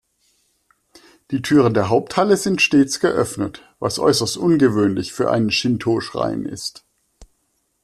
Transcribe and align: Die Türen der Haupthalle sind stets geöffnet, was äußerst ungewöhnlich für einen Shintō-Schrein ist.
Die 1.29 1.43
Türen 1.43 1.75
der 1.75 1.89
Haupthalle 1.89 2.35
sind 2.35 2.59
stets 2.63 2.99
geöffnet, 3.01 3.61
was 3.77 3.99
äußerst 3.99 4.35
ungewöhnlich 4.35 5.13
für 5.13 5.29
einen 5.29 5.51
Shintō-Schrein 5.51 6.43
ist. 6.43 6.83